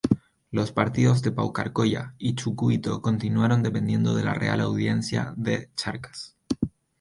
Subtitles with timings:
[0.49, 6.35] Los partidos de Paucarcolla y Chucuito continuaron dependiendo de la Real Audiencia de Charcas.